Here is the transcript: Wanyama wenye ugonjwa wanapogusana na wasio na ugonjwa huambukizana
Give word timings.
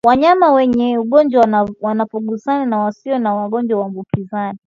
Wanyama 0.07 0.51
wenye 0.53 0.97
ugonjwa 0.99 1.69
wanapogusana 1.81 2.65
na 2.65 2.77
wasio 2.77 3.19
na 3.19 3.45
ugonjwa 3.45 3.77
huambukizana 3.79 4.57